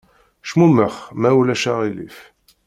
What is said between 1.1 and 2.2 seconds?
ma ulac aɣilif!